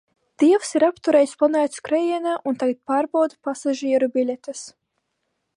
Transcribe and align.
Dievs 0.43 0.71
ir 0.79 0.85
apturējis 0.87 1.35
planētu 1.43 1.79
skrējienā 1.81 2.33
un 2.53 2.59
tagad 2.63 2.81
pārbauda 2.93 3.41
pasažieru 3.49 4.13
biļetes. 4.17 4.69